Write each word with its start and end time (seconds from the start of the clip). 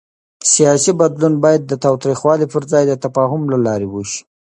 سیاسي 0.53 0.91
بدلون 1.01 1.33
باید 1.43 1.61
د 1.65 1.73
تاوتریخوالي 1.83 2.45
پر 2.53 2.63
ځای 2.71 2.83
د 2.87 2.93
تفاهم 3.03 3.41
له 3.53 3.57
لارې 3.65 3.87
وشي 3.89 4.21